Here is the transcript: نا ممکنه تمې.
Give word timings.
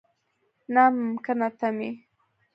نا 0.73 0.83
ممکنه 1.01 1.47
تمې. 1.59 1.89